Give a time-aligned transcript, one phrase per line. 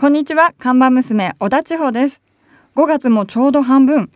[0.00, 2.20] こんにちは、看板娘、小田千穂です。
[2.76, 4.12] 5月もちょうど半分。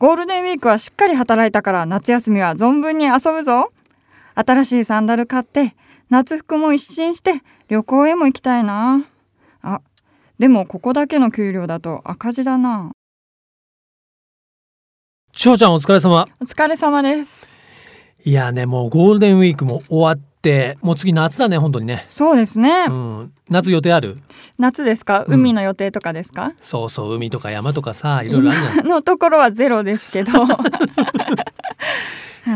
[0.00, 3.70] ゴールデンウィークはしっかり働いたから夏休みは存分に遊ぶぞ。
[4.34, 5.76] 新しいサンダル買って、
[6.10, 7.34] 夏服も一新して
[7.68, 9.06] 旅行へも行きたいな。
[9.62, 9.80] あ、
[10.40, 12.90] でもここだけの給料だと赤字だな。
[15.30, 16.26] 千穂ちゃんお疲れ様。
[16.40, 17.46] お疲れ様です。
[18.24, 22.04] いやね、もうゴールデンウィークも終わって、もう次夏だね、本当にね。
[22.08, 22.86] そうですね。
[22.88, 23.32] うん。
[23.48, 24.18] 夏予定ある？
[24.58, 25.24] 夏ですか？
[25.26, 28.78] うん海の予定とかですか、そうそう、海とか山とかさ、いろいろあるじゃん。
[28.86, 30.32] 今のところはゼロですけど。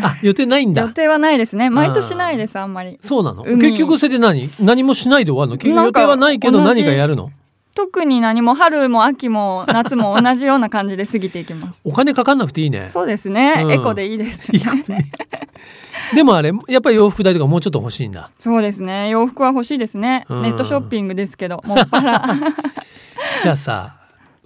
[0.02, 0.88] あ、予定ないん予だ。
[0.90, 1.68] 定はないですね。
[1.68, 2.98] 毎年ないです、あんまり。
[3.02, 3.42] そうなの？
[3.44, 4.48] 海結局それで何？
[4.60, 5.56] 何もしないで終わるの？
[5.58, 7.30] 結局予定はないけど何かやるの？
[7.74, 11.80] 特に何も春も秋も夏も同じような感じで過ぎていきます。
[11.84, 12.88] お金かかんなくていいね。
[12.90, 13.62] そうですね。
[13.64, 15.10] うんエコでいいです、ね
[16.14, 18.30] でもあれ、やっぱり洋服代とかもうちょっと欲しいんだ。
[18.40, 19.08] そうですね。
[19.10, 20.26] 洋服は欲しいですね。
[20.28, 22.24] うんネットショッピングですけど、もっぱら。
[23.42, 23.96] じゃあさ、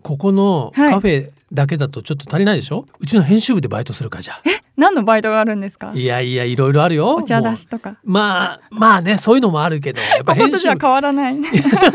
[0.03, 4.43] ここのはいカフェだけだとちょっと足りないでしょ、うちの編集部でバイトするかじゃあ。
[4.77, 5.93] 何のバイトがあるんですか？
[5.95, 7.15] いやいや、いろいろあるよ。
[7.15, 7.97] お茶出しとか。
[8.05, 11.37] まあ、まあね、そういうのもあるけど、やっぱ編集部変わらない。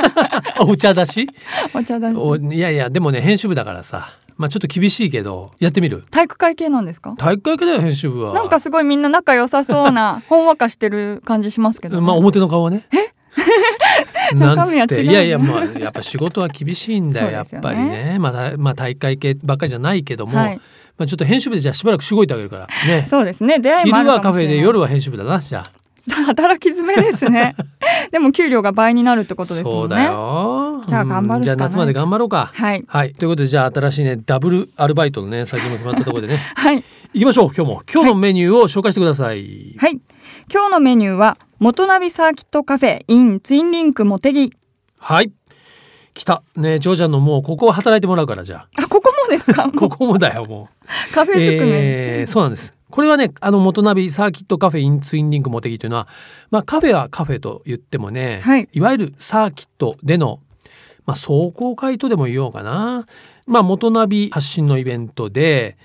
[0.66, 1.28] お茶だし？
[1.74, 2.16] お茶出し。
[2.16, 7.16] おいやいやでもね編集部だからさまあちょっと厳しいけどやってみる体育会系なんですか？
[7.18, 12.02] 体育会系だよ編集部はなんかすごいみんな仲良さそうな、 ほんわかしてる感じしますけど、ね。
[12.02, 12.88] まあ表の顔はね
[14.36, 20.62] なんつっていやいやまあやっぱ仕事は厳しいんだよやっぱりねまあたまあ体育会系ばっかりじゃないけども、はい
[20.98, 23.60] まあちょっと編集部でじゃあしばらくしごいてあげるからねそうですね。
[23.60, 24.48] 出会いも昼はカフェ。
[24.48, 25.72] で夜は編集部だなじゃあ
[26.26, 27.56] 働き詰めですね。
[28.12, 29.80] でも給料が倍になるってことですもんね。
[29.80, 32.84] そうだよじゃあ頑張るじゃあ夏まで頑張ろうかはい。
[32.88, 36.84] はいということでじゃあ新しいねダブルアルバイトのね最近も決まったところでね はい。
[37.14, 40.00] 行きましょう今日も今日のメニューを紹介してくださいはい。
[40.52, 44.52] 今日のメニューは、元ナビサーキットカフェ in ツインリンクモテギ。
[44.98, 45.32] はい。
[46.16, 46.42] 来た。
[46.56, 49.66] ねえ、ジョージャンのもうここ働いてもらうからじゃあ、ここもですか？
[49.66, 49.72] あ。
[49.72, 50.68] ここもだよ、も
[51.14, 51.36] カフう。
[51.36, 51.72] ェつくね。
[51.72, 52.74] えーそうなんです。
[52.90, 56.08] これはね、あの元ナビサーキットカフェインツインリンクモテギというのは、
[56.50, 60.40] まあカフェはカフェと言ってもね、はいわゆるサーキットでの、
[61.06, 63.06] まあ壮行会とでも言おうかな。
[63.46, 65.78] まあ元ナビ発信のイベントで、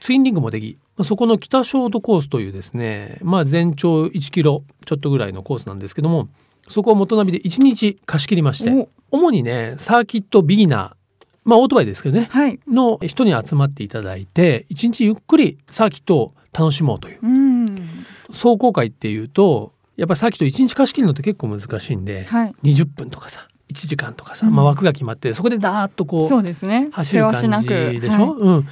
[0.00, 6.28] ツインリンクモテギ、まあそこの北ショートコースというですね、まあ全長1キロちょっとぐらいのコースなんですけども、
[6.68, 11.00] そこを元ナビで1日貸し切りまして、お主にねサーキットビギナー
[11.44, 12.60] まあオートバイですけどねはい。
[12.68, 18.06] の人に集まっていただいて一日ゆっくりサーキットを楽しもうといううん。
[18.30, 22.54] 壮行会っていうとやっぱりサーキット一日貸し切るのって結構難しいんで、はい。
[22.62, 26.90] 20分とかさ1時間とかさ、うんまあ、枠が決まってそこでダーッとこそううですね。
[26.92, 27.68] 走る感じ
[28.00, 28.68] でしょ、はいうん、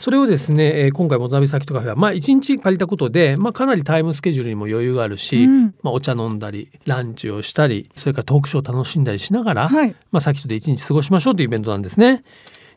[0.00, 9.94] それをですね、えー今回元ナビサーキットカフェはまあ1日借りたことで、まあ、かなりタイムスケジュールにも余裕があるし、うんまあ、お茶飲んだりランチをしたりそれからトークショーを楽しんだりしながら、はい。
[10.10, 12.24] まあ、サーキットで一日過ごしましょうというイベントなんですね。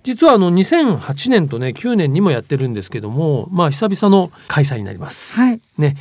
[0.04, 5.40] 実はあの2008年とね9年にもやってるんですけども、まあ、久々の開催になります。
[5.40, 5.62] はい。
[5.78, 5.96] ね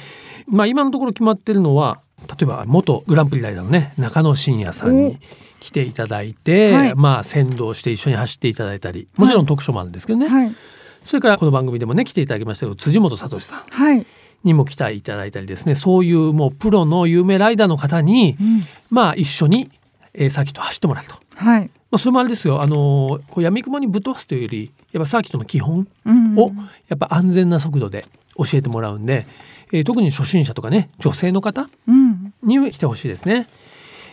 [0.48, 5.20] まあ、今のところ決まってるのは例えば元グランプリライダーのね中野真也さんに
[5.60, 10.54] 来ていただいて、はいまあ、先導して一緒に走っていただいたりもちろん特賞もあるんですけどね、はい。
[11.04, 14.06] それからこの番組でもね来ていただきましたけど辻本聡さんはい。
[14.44, 18.62] にも来ていただいたりですねそういうもうプロの有名ライダーの方に、うん。
[18.90, 19.70] まあ、一緒に、
[20.14, 21.14] えーサーキットを走ってもらうと。
[21.36, 21.62] はい。
[21.90, 26.36] まあ、それもあれですよ、あのーこう闇雲にぶっ飛ばすというよりやっぱサーキットの基本うん。
[26.38, 26.52] を
[26.88, 28.04] やっぱ安全な速度で
[28.36, 29.26] 教えてもらうんで、
[29.72, 32.32] えー特に初心者とかね女性の方うん。
[32.42, 33.46] に来てほしいですね。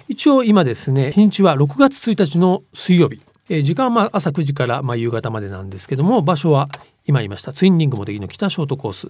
[0.07, 6.69] 一応今ですね日にちは6月1日の水曜日、えー時間はまあ朝9時からまあ夕方までなんですけども場所は
[7.05, 9.07] 今言いましたツインリングモデルの北ショートコース、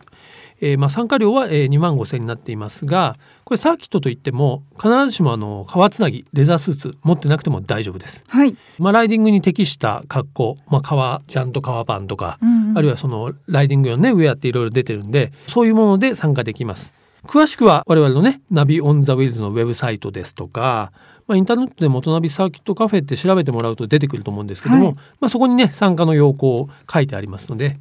[0.61, 8.23] えーまあ参加料はえー2万5千になっていますがこれサーキットといっても必ずしもあの革つなぎレザースーツ持ってなくても大丈夫です。
[8.27, 8.55] はい。
[8.77, 12.77] まあ、ライディングに適した格好、まあ、革ジャンと革パンとか、うん。
[12.77, 20.91] あるいはそのライディング用のねウェアっていろいろ出てるんでそういうもので参加できます詳しくは我々のね NAVI on the Wheels のウェブサイトですとか、
[21.29, 27.77] まあ、インターネットでモトナビサーキットカフェって調べてもらうと出てくると思うんですけども、はいまあ、そこにね参加の要項を書いてありますので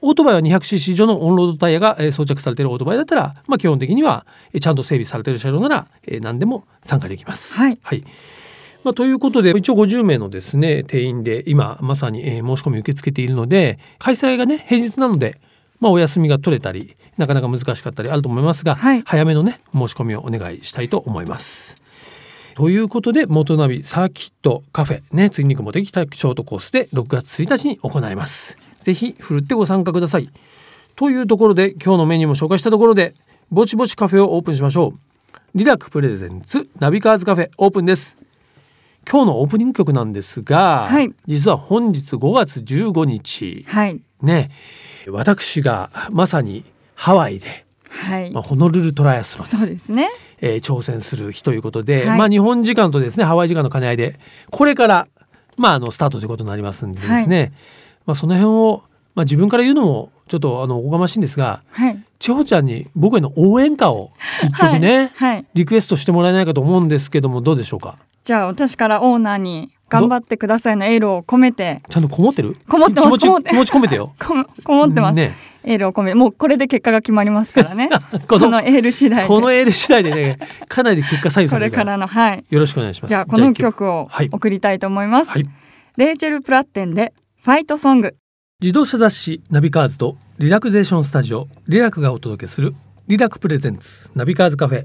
[0.00, 7.54] オートバイは 200cc 以上のオンロードタイヤがえー装着されているオートバイだったら、まあ、基本的にはえーちゃんと整備されている車両ならえー何でも参加できます。
[7.54, 7.78] はい。
[7.80, 8.02] はい。
[8.82, 15.40] まあ、ということで一応50名のですね定員で今まさに、えー申し込み受け付けているので開催がね平日なので、
[15.78, 21.80] まあ、お休みが取れたりなかなか難しかったりあると思いますが、はい早めのね申し込みをお願いしたいと思います。
[22.60, 28.58] ということでモトナビサーキットカフェねツインリンクもてぎ北ショートコースで6月1日に行います。
[28.82, 30.28] ぜひふるってご参加ください。
[30.94, 33.14] というところで今日のメニューも紹介したところで
[33.50, 34.98] ぼちぼちカフェをオープンしましょう。
[35.54, 38.18] リラク presents ナビカーズカフェオープンです。
[39.10, 44.50] 今日のオープニング曲なんですが、はい実は本日5月15日はいね
[45.08, 50.08] 私がまさにハワイで、はい、まあ、ホノルルトライアスロン、そうですね。
[50.40, 52.18] えー挑戦する日ということで、はい。
[52.18, 54.18] まあ、日本時間とですねハワイ時間の兼ね合いで
[54.50, 55.08] これから、
[55.56, 57.52] まあ、あのスタートということになりますんでですね、
[58.06, 58.82] まあ、その辺を、
[59.14, 62.04] まあ、自分から言うのもちょっとあのおこがましいんですがはい。
[62.20, 64.12] 千穂ちゃんに僕への応援歌を
[64.44, 67.96] 一曲ね、はい、はい、リクエストしてもらえないかと思うんですけどもどうでしょうか？
[68.24, 71.82] じゃあ私からオーナーに頑張ってくださいのエールを込めて。
[71.88, 72.56] ちゃんとこもってる？
[72.68, 74.14] こもってます気持ち気持ち込めてよ。
[74.18, 77.90] こもこもってます、ね、エールを込めもうこれで結果が決まりますからね。
[78.28, 79.28] このエール次第で。
[79.28, 80.38] このエール次第でね
[80.68, 82.44] かなり結果左右されるかこれかららのはい。
[82.48, 83.10] よろしくお願いします。
[83.10, 84.28] じゃあこの曲をはい。
[84.30, 85.46] 送りたいと思います、はい。
[85.96, 88.14] レイチェル・プラッテンで Fight Song。
[88.62, 92.74] 自動車雑誌ナビカーズとリラクゼーションスタジオリラクがお届けする
[93.08, 94.84] リラク presents ナビカーズカフェ。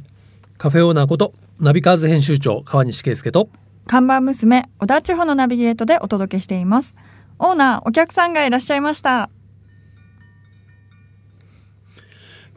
[0.57, 3.49] カフェオーナーことナビカーズ編集長川西圭介と
[3.87, 6.95] 看板娘小田地方のナビゲートでお届けしています。
[7.37, 9.29] オーナーお客さんがいらっしゃいました。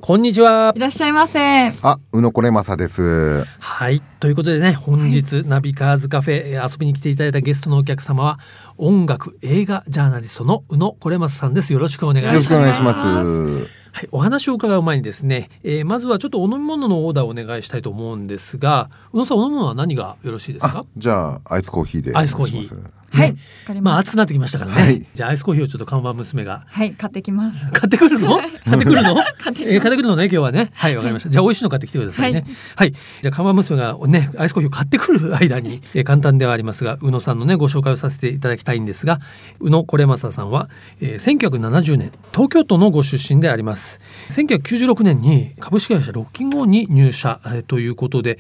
[0.00, 0.72] こんにちは。
[0.76, 1.72] いらっしゃいませ。
[1.82, 3.44] あ、宇野これまさです。
[3.58, 4.00] はい。
[4.20, 8.38] ということでね本日、ナビカーズカフェえー遊びに来ていただいたゲストのお客様は
[8.76, 11.72] 音楽映画ジャーナリストの宇野これまささんです。
[11.72, 13.77] よろしくお願いしよろしますくお願いします。
[13.92, 22.16] はい、お話を伺う前にですね、えーまずはちょっとお飲み物のオーダーをお願いしたいと思うんですが宇野さんお飲み物は何がよろしいですあか、じゃあアイスコーヒーで。
[22.16, 23.32] アイスコーヒーはい。
[23.32, 25.06] ねまあ暑くなってきましたからね、はい。
[25.12, 26.66] じゃあアイスコーヒーをちょっと看板娘が。
[26.70, 26.92] たはい。
[26.92, 27.68] 買ってきます。
[27.70, 28.38] 買ってくるの？
[28.64, 29.14] 買ってくるの？
[29.14, 30.70] 買ってえー買ってくるのね今日はね。
[30.74, 31.30] はいわかりました。
[31.30, 32.44] じゃあ美味しいの買ってきてくださいね。
[32.76, 39.20] はい、じゃあ看板娘がねアイスコーヒーを買ってくる間に、 えー簡単ではありますが宇野さんのねご紹介をさせていただきたいんですが
[39.60, 40.68] 宇野これまささんは、
[41.00, 44.00] えー、1970年東京都のご出身であります。
[44.30, 48.38] 1996年に株式会社ロッキンゴンに入社、えーということで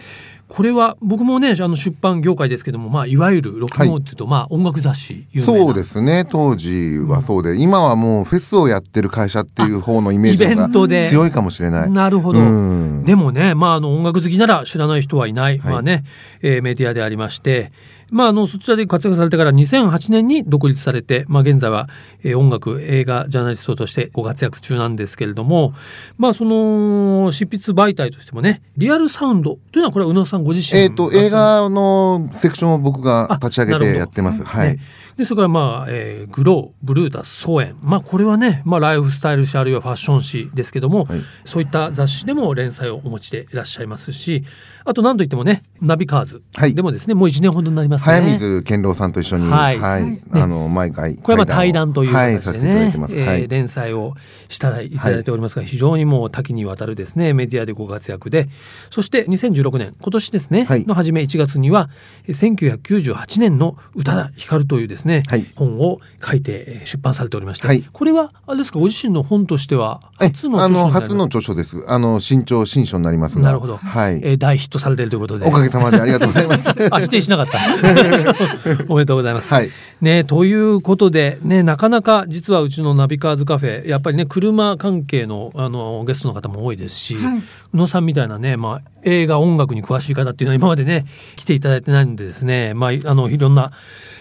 [0.48, 6.26] これは僕もねあの出版業界ですけどもまあいわゆるロッっていうと、まあ音楽雑誌そうですね。
[6.28, 10.68] 当時はそうで、今はもうフェスをやってる会社っていう方のイメージが
[11.08, 11.90] 強いかもしれない。
[11.90, 12.40] なるほど。
[12.40, 16.04] うんでもね、まあ、あの音楽好きなら知らない人はいない、はいまあね、
[16.42, 17.72] えーメディアでありまして。
[18.10, 21.90] まあ、あのそちらで活躍されてから2008年に独立されて、まあ、現在は、
[22.22, 25.74] えー音楽映画ジャーナリストとしてご活躍中なんですけれども、
[26.16, 34.42] まあ、その執筆媒体としてもねリアルサウンドというのはこれは宇野さんご自身えっ、と映画のセクションを僕が立ち上げてやってます。
[34.42, 34.76] はい。
[34.76, 34.80] ね
[35.18, 37.76] でそれからまあ、えーグローブルータスソエン。
[37.82, 41.20] まあこれはね、まあ、ライフスタイル誌あるいはファッション誌ですけども、はい。
[41.44, 44.44] そういった雑誌でも連載をお持ちでいらっしゃいますし
[44.84, 48.12] あと何といってもねナビカーズはいでもですね、もう1年ほどになりますね。
[48.12, 53.16] 早水健郎さんと一緒に、はいはい、あの毎回これはまあ対談というはい、形でねてます。
[53.16, 53.48] えーはい。
[53.48, 54.14] 連載を
[54.48, 58.48] したいただいておりますが、非常にもう多岐にわたるですねメディアでご活躍で
[58.90, 61.90] そして2016年今年ですね、はいの初め1月には
[62.26, 71.84] えー1998年の宇多田ヒカルというですね、はい本を書いてえー出版されておりまして、はいこれはあれですかご自身の本としてはえ初のあの著書になります初の著書です。
[71.88, 73.42] あの新潮新書になりますが。
[73.42, 74.20] なるほどはい。
[74.24, 75.46] えー大ヒットされているということで。
[75.46, 76.68] おかげさまでありがとうございます。
[76.92, 77.58] あ否定しなかった。
[78.88, 79.52] おめでとうございます。
[79.52, 79.70] はい。
[80.00, 87.38] ね、ということで、ね、なかなか実はうちのナビカーズカフェやっぱりね車関係のあのゲストの方も多いですし、はい。
[87.74, 91.06] 宇野さんみたいなね、まあ、映画音楽に詳しい方っていうのは今までね
[91.36, 93.72] 来ていただいてないのでですね、まあ、あのいろんな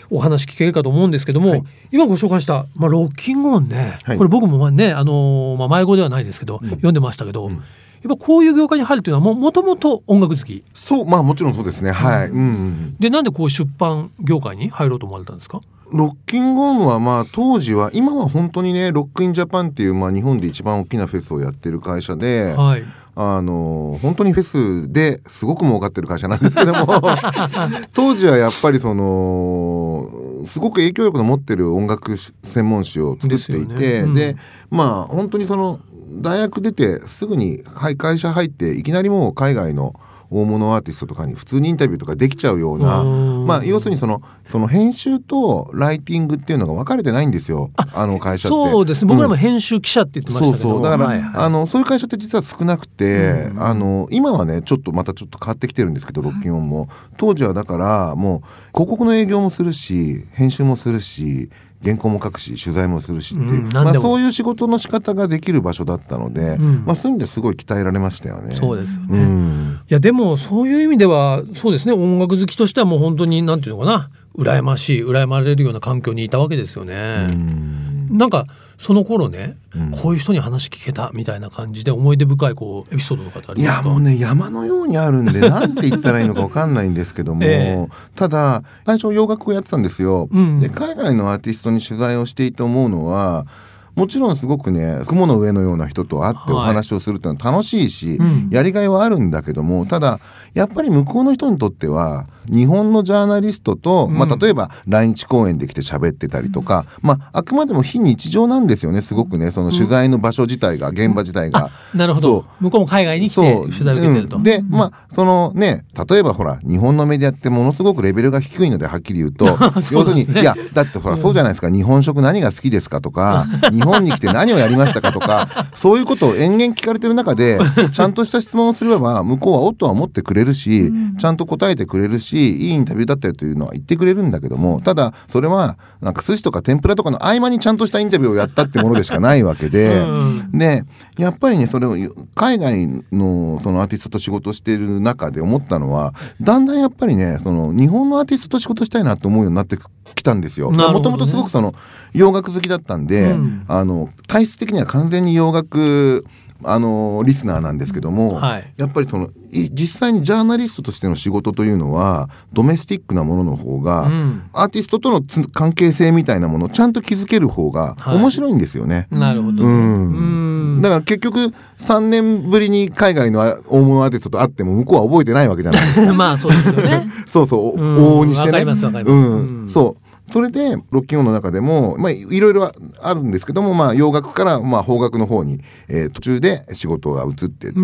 [0.09, 1.63] お話聞けるかと思うんですけども、はい。
[1.91, 4.18] 今ご紹介した、まあ、ロッキングオンね、はい。
[4.18, 7.61] これ僕もまあね、あのまあ、迷子ではないですけど、読んでましたけど、うん
[8.07, 10.64] やっぱこういう業界に入るというのはももともと音楽好き？
[10.73, 11.92] そうまあもちろんそうですね。
[11.92, 12.30] はい。
[12.30, 12.95] うんうん。
[12.99, 15.61] でなんでこう出版業界に入ろうと思われたんですか？
[15.92, 22.83] ロッキングオンはまあ当時は今は本当にねロックインジャパンっていうまあ日本で一番大きなフェスをやってる会社で、はい
[23.19, 24.44] あの本当にフェ
[24.87, 27.02] スですごく儲かってる会社なんですけども
[27.95, 34.35] 当時はやっぱりそのすごく影響力の持ってる音楽専門誌を作っていてでねうんで
[34.69, 39.99] まあ本当にその大学出てすぐにはい会社入っていきなりもう海外の
[40.30, 43.47] 大物アーティストとかに普通にインタビューとかできちゃうようなうん。
[43.47, 44.21] まあ要するにその
[44.52, 47.71] その編集とライティングっていうのが分かれてないんですよ。
[47.78, 48.56] あの会社って。
[48.56, 49.09] そうですね。
[49.09, 49.40] 僕らもうん。
[49.40, 50.83] 編集記者って言ってましたけど、そうそう。
[50.83, 51.44] だから、はいはい。
[51.45, 56.90] あのそういう会社って実は少なくて、うんあの今はねちょっとまたちょっと変わってきてるんですけどロッキンオンも。
[57.18, 61.49] 当時はだからもう広告の営業もするし編集もするし
[61.84, 64.06] 原稿も書くし取材もするしっていう、まあ、うん何でも。
[64.06, 66.84] そういう仕事の仕方ができる場所だったので、うん。
[66.86, 68.56] まあ、そういう意味ですごい鍛えられましたよね。
[68.56, 69.80] そうですよね、うん。
[69.88, 71.94] いやでもそういう意味ではそうですね。
[71.94, 74.10] 音楽好きとしてはもう本当になんていうのかな。
[74.38, 77.28] 羨ましい羨まれるような環境にいたわけですようね。
[77.28, 78.18] ん。
[78.18, 78.46] なんか
[78.78, 79.92] その頃ね、うん。
[79.92, 83.88] こういう人に話聞けたみたいな感じで思い出深いこうエピソードとかってありいますか？
[83.88, 90.30] やもうね山のようにあるんでなんて言ったらいいのかわかんないんですけども、 えただ最初洋楽をやってたんですよ。
[90.31, 90.60] うん。
[90.60, 93.48] で海外のアーティストに取材をしていて思うのは
[93.96, 98.50] もちろんすごくね雲の上のような人と会ってお話をするっていうのは楽しいし、うん。
[98.52, 100.19] やりがいはあるんだけどもただ
[100.57, 104.18] やっぱり向こうの人にとっては日本のジャーナリストと、うん。
[104.18, 109.52] まあ、例えば来日公演で来て喋ってたりとか、まあ、あくまでも非日常なんですよねすごくね。
[109.52, 111.71] その取材の場所自体が、現場自体が。
[111.94, 114.44] なるほそど向こうも海外に来て取材を受けてると、うん。
[114.44, 119.45] でまあそのね例えばほら日本のメディアってものすごくレベルが低いのではっきり言うと
[119.92, 121.69] 要するにいやだってほらそうじゃないですか。
[121.69, 127.59] 日本食何が好きですかとか日本に来て何をやりましたかとか そういうことを延々聞かれてる中で
[127.94, 139.99] ちゃんとした質問をすれば向こうはおっとは思ってくれるしちゃんと答えてくれるしいいインタビューだったよというのは言ってくれるんだけどもただそれはなんか寿司とか天ぷらとかの合間にちゃんとしたインタビューをやったってものでしかないわけで。
[139.99, 140.83] うんで
[141.18, 141.95] やっぱりねそれを
[142.35, 149.77] 海外のそのアーティストと仕事してる中で思ったのはだんだんやっぱりねその日本のアーティストと仕事したいなと思うようになって
[150.16, 150.71] きたんですよ。
[150.71, 151.73] もともとすごくその
[152.13, 156.25] 洋楽好きだったんで、うんあの体質的には完全に洋楽
[156.64, 158.73] あのリスナーなんですけども、はい。
[158.78, 164.49] やっぱりそのい実際にジャーナリストとしての仕事というのはドメスティックなものの方が、うん。
[164.54, 168.18] アーティストとのつ関係性みたいなものをちゃんと築ける方がはい。
[168.18, 169.07] 面白いんですよね。
[169.11, 170.76] なるほど、うん。
[170.76, 170.81] うん。
[170.81, 176.14] だから結局3年ぶりに海外の大物アーティストと会っても向こうは覚えてないわけじゃないですか。
[176.14, 177.11] まあそうですよね。
[177.28, 177.97] そうそう、うん。
[177.97, 178.52] 往々にしてね。
[178.52, 179.14] わかりますわかります。
[179.14, 179.69] うん、うん。
[179.69, 180.06] そう。
[180.31, 182.69] それでロッキンオンの中でも、まあ、いろいろ
[183.02, 187.80] あるんですけども、まあ、洋楽から、まあ、邦楽の方に、えー途中で仕事が移ってって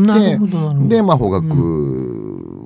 [0.88, 1.46] で、まあ、邦楽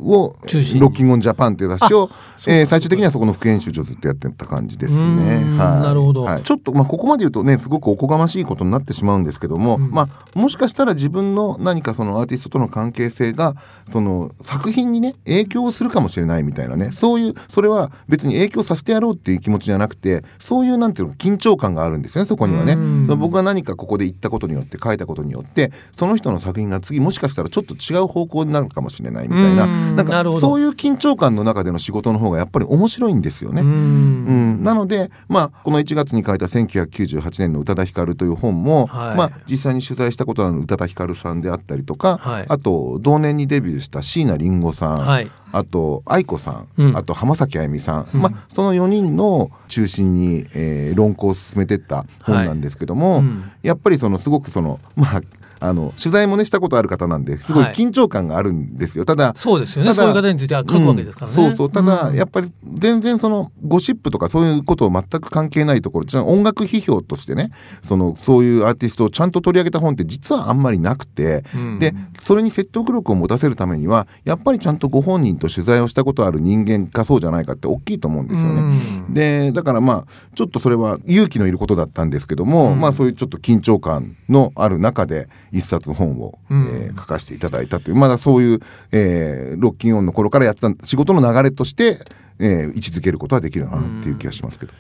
[0.08, 2.10] を、ロッキンオンジャパンっていう雑誌を、
[2.48, 5.00] えー最終的にはそこの副編集長ずっとやってた感じですね。
[5.00, 5.58] うん。
[5.58, 6.24] はい、なるほど。
[6.24, 6.44] はい。
[6.44, 9.92] ちょっと、まあ、ここまで言うとねすごくおこがましいことになってしまうんですけども、うん。
[9.92, 13.56] まあ、もしかしたら自分の何かそのアーティストとの関係性が
[13.92, 22.74] その作品にね影響をするかもしれないみたいなねそういうそれは別に影響させてやろうっていう気持ちじゃなくてそういうなんていうの緊張感があるんですよねそこにはね。
[22.74, 33.62] うんその僕が何かここで言ったことによって書いたことによってその人の作品が次もしかしたらちょっと違う方向になるかもしれないみたいなうんなんかそういう緊張感の中での仕事の方がやっぱり面白いんですよね。
[33.62, 33.68] うん。
[33.68, 39.18] うん、なので、まあ、この1月に書いた1998年の宇多田ヒカルという本も、はい。
[39.18, 42.46] まあ、実際に取材したことのある宇多田ヒカルさんであったりとか、はい。
[42.48, 45.32] あと同年にデビューした椎名林檎さん、はい。
[45.52, 48.22] あと愛子さん、うんあと浜崎あゆみさん、うん。
[48.22, 53.52] まあ、その4人の中心に、えー論考を進めていった本なんですけども、うん。
[53.62, 55.22] やっぱりそのすごくそのまあ
[55.60, 57.74] あの取材もねしたことある方なんですごいはい。
[57.74, 59.06] 緊張感があるんですよ。
[59.06, 59.94] ただそうですよね。
[59.94, 61.50] そういう方については書くわけですからね、うん。
[61.50, 61.72] そうそう。
[61.72, 62.16] ただ、うん。
[62.16, 67.52] やっぱり全然そのゴシップとかそういうことを全く関係ないところじゃあ音楽批評としてね
[67.84, 71.80] そのそういうアーティストをちゃんと取り上げた本って実はあんまりなくて、うん。
[71.80, 78.62] でそれに説得力を持たせるためにはやっぱりちゃんとご本人と取材をしたことある人間かそうじゃないかって大きいと思うんですよね。
[79.08, 79.14] うん。
[79.14, 82.80] でだからまあちょっとそれは勇気のいることだったんですけども、うん。
[82.80, 86.68] まあそういうちょっと緊張感のある中で一冊本を、うん。
[86.68, 88.60] えー書かせていただいたというまだそういう、
[88.92, 92.00] えーロッキンオンの頃からやってた仕事の流れとして、
[92.40, 94.74] えー位置づけることはできるなっていう気がしますけど。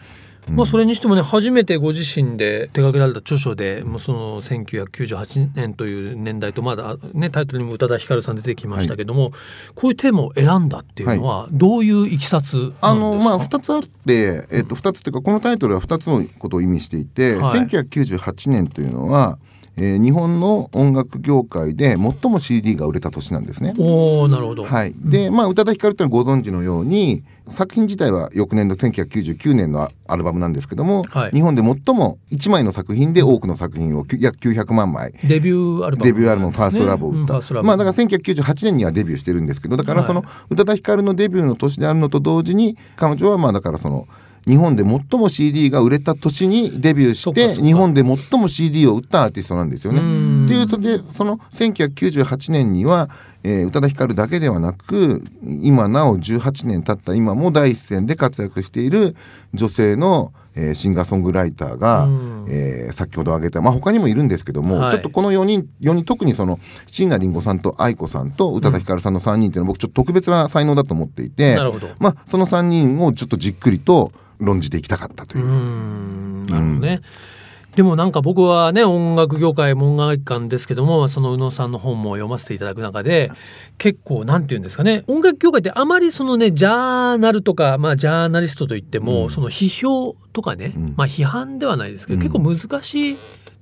[0.49, 9.33] まあそれにしてもね初めてご自身で手掛けられた著書でもうその1998年という年代とまだねタイトルにも宇多田ヒカルさん出てきましたけども、
[9.75, 17.59] こういうテーマを選んだっていうのはどういういきさつあのまあ2つあって、えっと2つっていうかこのタイトルは2つのことを意味していて、はい。
[17.67, 19.37] 1998年というのは、
[19.77, 23.73] えー日本の音楽業界で最も CD が売れた年なんですね。
[23.77, 31.31] おおなるほど、はい、でまあ宇多田ヒカルっていうのはご存知のように作品自体は翌年の1999年のアルバムなんですけども、はい。
[31.31, 35.13] 日本で最も1枚の作品で多くの作品をき約900万枚。
[35.23, 37.07] デビューアルバム、デビューアルバム「ファーストラブ。
[37.07, 40.29] を売った、うんまあだから1998年にはデビューしてるんですけどだからそのはい。
[40.51, 44.07] 宇多田ヒカルのデビューの年であるのと同時に彼女はまあだからその
[44.47, 49.99] 日本で最も CD が売れた年にデビューして日本で最も CD を売ったアーティストなんですよね。
[49.99, 50.45] うん。
[50.45, 53.09] っていうとでその1998年には、
[53.43, 59.15] えー宇多田ヒカルだけではなく今なお18年経った今も第一線で活躍している
[59.53, 62.45] 女性の、えーシンガーソングライターが、うん。
[62.47, 64.91] えー先ほど挙げた、まあ、他にもいるんですけども、はい。
[64.91, 71.89] ちょっとこの4人4人特にその椎名林檎さんと愛子さんと宇多田ヒカルさんの3人っていうのは僕ちょっと特別な才能だと思っていてなるほど。
[71.99, 75.45] まあ、その3人をちょっとじっくりと論じていきたかったという。
[75.45, 75.47] う。
[75.47, 77.01] んなるほどね、
[77.77, 83.31] でもなんか僕はね音楽業界門外観ですけどもその宇野さんの本も読ませていただく中で
[83.77, 89.29] 結構なんて言うんですかね音楽業界ってあまりそのねジャーナルとかまあジャーナリストといっても、うん。
[89.29, 90.93] その批評とかね、うん。
[90.97, 92.23] まあ批判ではないですけど、うん。
[92.23, 93.17] 結構難しい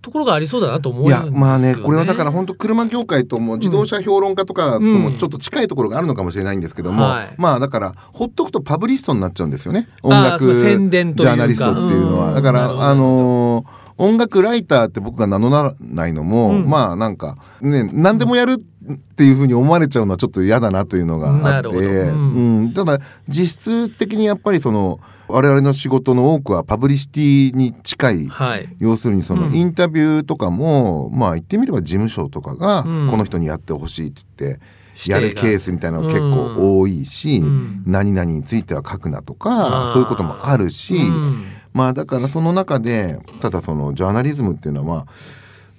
[0.05, 1.09] ところがありそうだなと思うんい。
[1.09, 12.29] やまあねこれはだから本当車業界とも自動車評論家とかともうんちょっと近いところがあるのかもしれないんですけども、はいまあだからほっとくとパブリストになっちゃうんですよね音楽宣伝ジャーナリストっていうのは。
[12.29, 18.57] うんだからあのー音楽ライターって僕が名乗らないのも、うんまあなんかね何でもやる
[18.94, 22.60] っていうふうに思われちゃうのはちょっと嫌だなというのがあって、うん。
[22.60, 22.74] うん。
[22.74, 28.70] ただ実質的にやっぱりその我々の仕事の多くはパブリシティに近いはい。
[28.80, 29.56] 要するにそのうん。
[29.56, 33.10] インタビューとかも、まあ言ってみれば事務所とかがうん。
[33.10, 37.84] この人にやってほしいって言ってやるケースみたいなのが結構多いし、うん。
[37.86, 41.46] 何々については書くなとかそういうこともあるし、うん。
[41.74, 45.06] まあだからその中でただそのジャーナリズムっていうのはまあ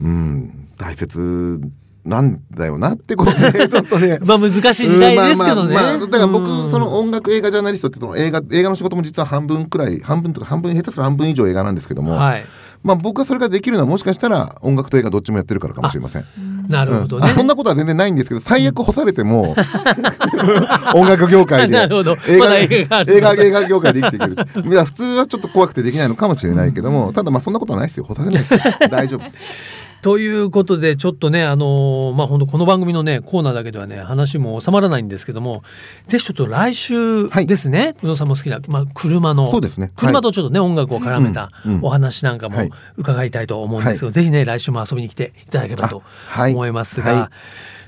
[0.03, 1.61] うん大切
[2.07, 4.19] なんだよなってことで ちょっとね。
[4.25, 5.71] まあ難しい時代ですけどね。
[5.71, 12.45] うんまあまあまあだから僕うんその音楽映画ジャーナリストってその映画映画の仕事も実は半分くらい半分とか半分下手する半分以上映画なんですけども、はい。
[12.83, 16.25] まあ僕はそれができるのはもしかしたら音楽と映画どっちもやってるからかもしれません。
[16.69, 17.27] なるほどね。
[17.27, 17.33] うん。
[17.33, 17.35] あ。
[17.35, 19.57] そんなことは全然ないんですけど最悪干されても
[20.95, 22.17] 音楽業界で なるほど。
[22.29, 24.37] 映画ま映画映画業界で生きていける。
[24.71, 28.05] いや普通はちょっと怖くてできないのかもしれないけどもただまあそんなことはないですよ。
[28.05, 28.61] 干されないですよ。
[28.91, 29.23] 大丈夫
[30.03, 35.63] ということでちょっとねあのーまあ本当この番組のねコーナーだけではね話も収まらないんですけども
[36.07, 37.47] ぜひちょっと来週はい。
[37.47, 39.91] ですね、宇野さんも好きな、まあ、車のそうですね。
[39.97, 41.51] 車とちょっとね、音楽を絡めた
[41.83, 42.71] お話なんかもはい。
[42.97, 46.03] 伺いたいと思うんですけど、ぜひね来週も遊びに来ていただければと
[46.53, 47.31] 思いますが。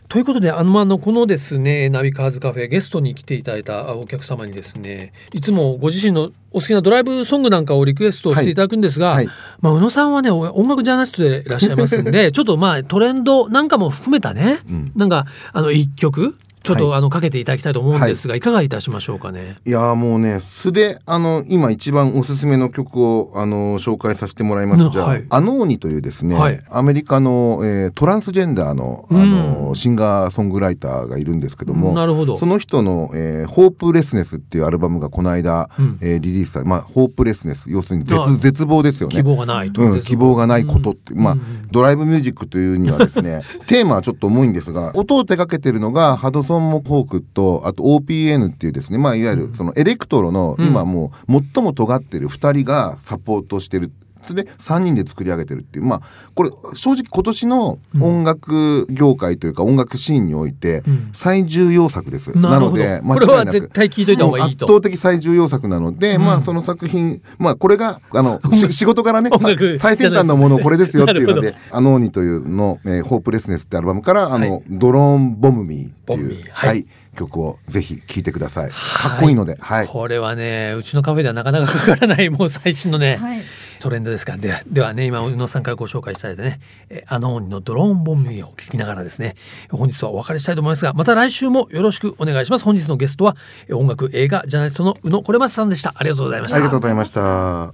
[0.09, 9.35] はいということであの,、まあ、あのこのですねナビカーズカフェゲストに来ていただいたお客様にですねいつもご自身のお好きなドライブソングなんかをリクエストしていただくんですが、はいはい。
[9.61, 14.93] まあ、宇野さんはねお音楽ジャーナリストでいらっしゃいますんで ちょっとまあトレンドなんかも含めたね、うん。
[14.97, 16.37] なんかあの一曲
[16.69, 19.57] ちょっと、はいあのかけていただきたいと思うんですが、い、かがいたしましょうかね？
[19.65, 25.27] いやーもうね素であの今一番おすすめの曲をあの紹介させてもらいます、じゃあ、うんはい。
[25.31, 26.61] アノーニというですね、はい。
[26.71, 32.39] アメリカの、えートランスジェンダーのあの、シンガーソングライターがいるんですけどもなるほど。
[32.39, 35.99] その人の、えーホープレスネス」っていうアルバムがこの間、うん。
[36.01, 39.17] えーリリースされまあホープレスネス要するにあ絶絶望ですよね。
[39.17, 41.69] 希望がないと、うん、希望がないことって、まあ、うん。
[41.71, 53.91] ドライブミュージックというにはですね テーマはちょっと重いんですが音を手掛けてるのがハドソン・モコークとあと OPN っていうですね、まあ、いわゆるそのエレクトロの今もう最も尖ってる2人がサポートしてる。
[54.23, 55.85] それで3人で作り上げてるっていう。
[55.85, 56.03] まあ
[56.35, 61.11] これ正直今年の音楽業界というか音楽シーンにおいてうん。
[61.13, 62.33] 最重要作です。
[62.37, 62.85] なるほど。
[62.85, 63.53] なのでこれは間違いなく。
[63.53, 64.67] 絶対聞いといた方がいいと。
[64.67, 66.25] 圧倒的最重要作なので、うん。
[66.25, 69.79] まあその作品まあこれがあのし仕事からね音楽。
[69.79, 74.63] 最先端のものこれですよっていうので「アノーニ」というの、えーホープレスネス」ってアルバムから「あの、はい。
[74.69, 76.69] ドローンボムミー」っていう、はい。
[76.71, 76.87] はい
[77.19, 78.71] 曲をぜひ聴いてください。
[78.71, 79.87] かっこいいので、はい。
[79.89, 83.41] これはねうちのカフェではなかなかかからないもう最新のね、はい
[83.81, 84.33] トレンドですか？
[84.33, 86.61] らでではね今宇野さんからご紹介しただいたね。
[86.91, 89.37] えアノーニのドローンボンミーを聞きながらですね。
[89.71, 92.65] 本日はお別れしたいと思いますがまた来週もよろしくお願いします。
[92.65, 93.37] 本日のゲストは
[93.69, 95.95] え音楽映画ジャーナリストの宇野これまさんでした。
[95.97, 96.57] ありがとうございました。
[96.57, 97.73] ありがとうございました。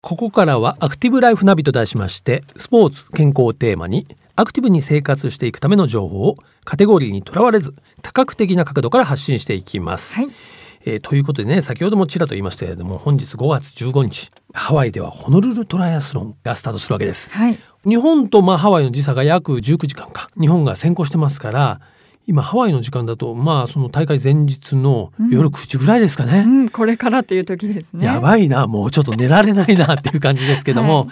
[0.00, 10.14] ここからはアクティブライフナビと題しましてスポーツ健康をテーマにアクティブに生活していくための情報をカテゴリーにとらわれず多角的な角度から発信していきます。
[10.14, 10.28] はい
[10.84, 17.30] えーということでね先ほどもちらっと言いましたけれども本日5月15日ハワイではホノルルトライアスロンがスタートするわけです。
[17.30, 17.58] はい。
[17.86, 20.30] 日本とまあハワイの時差が約19時間か。
[20.40, 21.80] 日本が先行してますから
[22.26, 26.44] 今ハワイの時間だとまあその大会前日の夜9時ぐらいですかね。
[26.46, 28.06] うんこれからっていう時ですね。
[28.06, 31.08] やばいなもうちょっと寝られないなっていう感じですけども、はい。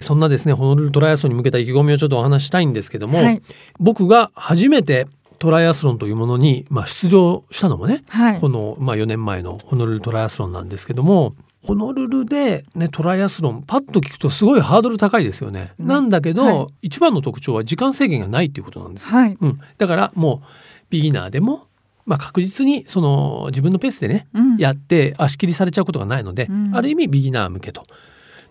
[0.00, 3.42] そんなですねホノルルトライアスロンに向けた意気込みをちょっとお話ししたいんですけども、はい。
[3.78, 5.06] 僕が初めて
[5.40, 8.40] トライアスロンというものに、まあ、出場したのもね、はい。
[8.40, 15.72] この、まあ、4年前のホノルルトライアスロンなんですけどもホノルルで、ね、トライアスロンパッと聞くとすごいハードル高いですよね。
[15.78, 15.86] うん。
[15.86, 16.88] なんだけど、はい。
[16.88, 19.08] 一番の特徴は時間制限がないっていうことなんです。
[19.08, 19.36] はい。
[19.40, 20.46] うん、だからもう
[20.90, 21.68] ビギナーでも、
[22.04, 24.56] まあ、確実にその自分のペースでね、うん。
[24.58, 26.74] やって足切りされちゃうことがないので、うん。
[26.74, 27.86] ある意味ビギナー向けと。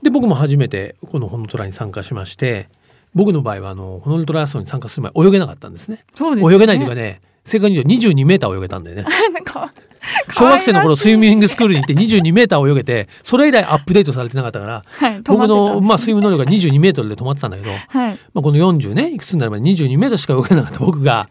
[0.01, 2.69] で僕も初めてこのホノトラに参加しまして
[3.13, 6.01] 僕の場合はあのホノルトライアスロンに参加する前泳げなかったんですね。
[6.15, 6.55] そうですね。
[6.55, 9.03] 泳げないというかね正確に言うと22メーター泳げたんでね。
[9.03, 9.73] なんか
[10.33, 17.77] 小学生の頃スイムミングスクールに行って22メーター泳げてそれ以来アップデートされてなかったからはい僕の、まあ、スイムム能力が22メートルで止まってたんだけど、は
[18.11, 18.19] い。
[18.33, 21.29] まあ、この40ねいくつになれば22メートルしか泳げなかった僕が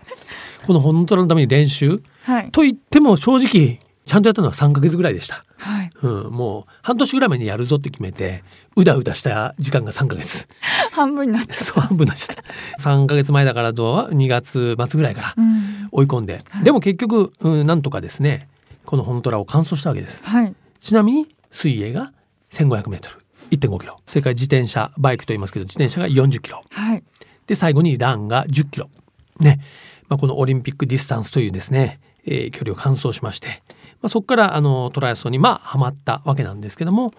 [0.67, 2.51] このホノトラのために練習はい。
[2.51, 5.91] と言っても正直ちゃんとやったのは3ヶ月ぐらいでした、はい。
[6.03, 8.43] うん、もう半年ぐらい前にやるぞって決めて
[8.75, 10.49] うだうだした時間が3ヶ月。
[10.93, 12.43] 半分になっちゃっそう半分になっちゃった。
[12.83, 15.35] 3ヶ月前だからとは2月末ぐらいからた。
[15.37, 15.89] うん。
[15.93, 18.49] 追い込んで、でも結局、うん、なんとかですね
[18.87, 20.25] このホノトラを完走したわけです。
[20.25, 20.55] はい。
[20.81, 22.13] ちなみに水泳が
[22.53, 23.01] 1500m
[23.51, 24.01] 1.5キロ。
[24.07, 26.65] それから自転車バイクと言いますけど自転車が40キロ。
[26.71, 27.03] はい。
[27.47, 28.89] で最後にランが10キロ。
[29.41, 29.61] ね、
[30.09, 33.63] まあ、このオリンピックディスタンスというですね、えー距離を完走しまして、
[34.01, 37.13] まあ、そこからあのトライアスロンにまあハマったわけなんですけども、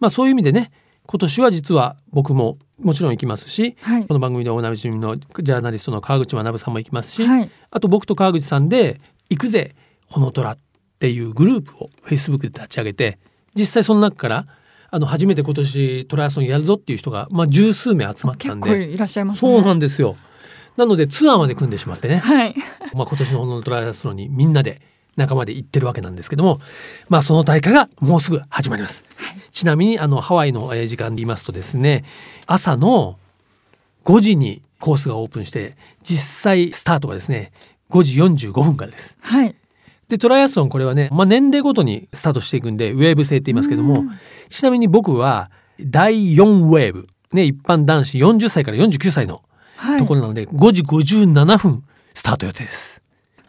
[0.00, 0.72] まあ、そういう意味でね
[1.06, 7.50] 今年は実は僕ももちろん行きますし、はいこの番組でおなじみのジャーナリストの川口学さんも行きますし、はい。
[7.70, 9.74] あと僕と川口さんで「行くぜ
[10.08, 10.58] ほのとら」っ
[10.98, 13.18] ていうグループを Facebook で立ち上げて
[13.54, 14.46] 実際その中から
[14.90, 19.62] あの初めて今年トライアスロンやるぞっていう人が、まあ、十数名集まった結んで構いらっしゃいますそうね。
[19.62, 20.16] なんですよ。
[20.76, 22.54] なのでツアーまで組んでしまってね、はい。
[22.94, 24.80] まあ、今年のほのトライアスロンにみんなで
[25.16, 26.60] 仲間で行ってるわけなんですけども、
[27.08, 29.04] まあ、その大会がもうすぐ始まります。
[29.50, 32.04] ちなみにあのハワイのえー時間で言いますとですね
[32.46, 33.18] 朝の
[34.04, 37.52] 5時にコースがオープンして実際スタートがですね
[37.90, 39.16] 5時45分からです。
[39.20, 39.54] はい。
[40.08, 44.10] でトライアスロンこれはね、まあ、年齢ごとにスタートしていくんでウェーブ制って言いますけどもうん
[44.48, 45.50] ちなみに僕は
[45.80, 49.42] 第4ウェーブ、ね、一般男子40歳から49歳の
[49.76, 49.98] はい。
[49.98, 53.02] ところなので、5時57分スタート予定です。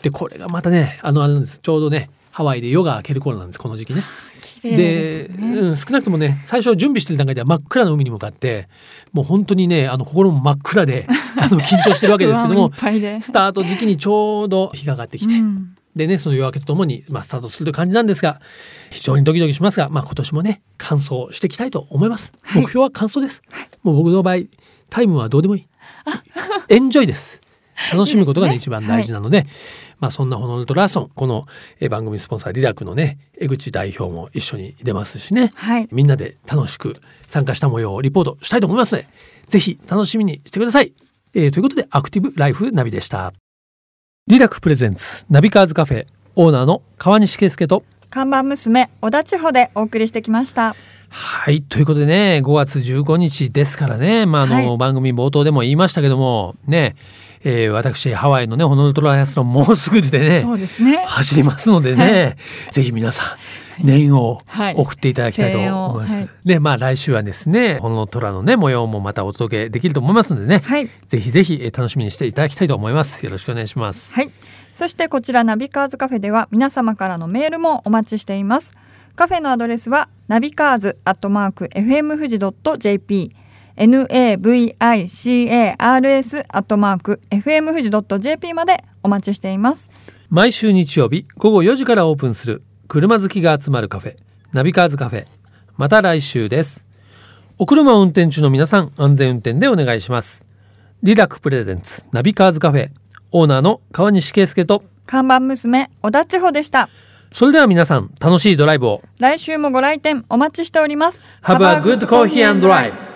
[0.05, 1.59] でこれがまたねあのあれなんです。
[1.59, 4.03] ちょうどねハワイで夜が明ける頃なんですこの時期ね。
[4.61, 5.59] でね。
[5.61, 8.67] うん、少なくともね最初準備してる段階では真っ暗な海に向かって
[9.13, 15.75] もう本当にねあの心も真っ暗で あの緊張してるわけですけどもスタート時期にちょうど日が上がってきて、うん。
[15.95, 18.41] でねその夜明けとともに、まあ、スタートするという感じなんですが
[18.91, 22.61] 非常にドキドキしますが、まあ、今年もね完走していきたいと思います、はい。
[22.61, 23.41] 目標は完走です、
[23.81, 24.43] もう僕の場合
[24.91, 25.67] タイムはどうでもいい。
[26.69, 27.41] エンジョイです。
[27.91, 28.57] 楽しむことがねね。
[28.57, 29.45] 一番大事なので、
[30.05, 31.47] まあそんなホノルトラソンこの
[31.79, 35.87] えー番組スポンサーリラクのね江口代表も一緒に出ますしね、はい。
[35.91, 36.93] みんなで楽しく
[37.27, 39.07] 参加した模様をリポートしたいと思いますので、
[39.47, 40.93] ぜひ楽しみにしてください。
[41.33, 43.33] えーということで、アクティブライフナビでした。
[44.27, 50.75] リラク presents ナビカーズカフェオーナーの川西圭介と、看板娘小田千穂でお送りしてきました。
[51.09, 56.95] はい、ということでね、5月15日ですからね、まあ、あの、はい番組冒頭でも言いましたけども、ね、
[57.43, 61.03] えー私、ハワイのね、ホノルトライアスロンもうすぐでね、そうですね。
[61.05, 62.37] 走りますのでね、
[62.71, 63.37] ぜひ皆さ
[63.81, 65.67] ん、念をはい送っていただきたいと思
[66.01, 66.15] います。
[66.15, 70.89] はいで、まあ来週はですね、この虎のね、模様もまたお届けできると思いますのでね、はい。
[71.07, 73.25] ぜひぜひえー楽しみにしていただきたいと思います。
[73.25, 74.13] よろしくお願いします。
[74.13, 74.31] はい。
[74.73, 78.71] そしてこちらナビカーズカフェでは皆様からのメールもお待ちしています。
[79.15, 82.39] カフェのアドレスはナビカーズアットマーク FM 富士
[82.79, 83.31] .jp
[83.77, 89.89] navicars アットマーク FM 富士 .jp までお待ちしています。
[90.29, 94.15] 毎週日曜日午後4時からオープンする車好きが集まるカフェ、
[94.53, 95.25] ナビカーズカフェ。
[95.75, 96.87] また来週です。
[97.57, 100.45] お車を運転中の皆さん、安全運転でお願いします。
[101.03, 102.89] リラクプレゼンツナビカーズカフェ、
[103.31, 106.89] オーナーの川西圭介と、看板娘小田千穂でした。
[107.31, 109.01] それでは皆さん、楽しいドライブを。
[109.19, 111.21] 来週もご来店お待ちしております。
[111.43, 113.14] Have a good coffee and drive!